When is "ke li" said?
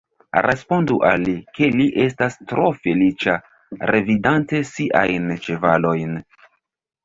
1.57-1.87